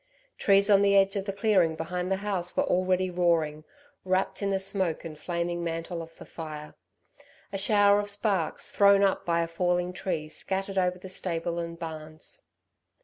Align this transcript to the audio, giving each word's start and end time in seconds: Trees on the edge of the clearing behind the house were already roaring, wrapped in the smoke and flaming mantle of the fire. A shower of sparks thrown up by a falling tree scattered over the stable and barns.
Trees 0.39 0.67
on 0.67 0.81
the 0.81 0.97
edge 0.97 1.15
of 1.15 1.25
the 1.25 1.31
clearing 1.31 1.75
behind 1.75 2.11
the 2.11 2.15
house 2.25 2.57
were 2.57 2.63
already 2.63 3.11
roaring, 3.11 3.65
wrapped 4.03 4.41
in 4.41 4.49
the 4.49 4.57
smoke 4.57 5.05
and 5.05 5.15
flaming 5.15 5.63
mantle 5.63 6.01
of 6.01 6.15
the 6.17 6.25
fire. 6.25 6.73
A 7.53 7.59
shower 7.59 7.99
of 7.99 8.09
sparks 8.09 8.71
thrown 8.71 9.03
up 9.03 9.27
by 9.27 9.43
a 9.43 9.47
falling 9.47 9.93
tree 9.93 10.27
scattered 10.27 10.79
over 10.79 10.97
the 10.97 11.07
stable 11.07 11.59
and 11.59 11.77
barns. 11.77 12.47